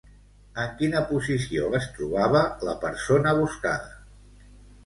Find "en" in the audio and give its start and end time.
0.63-0.71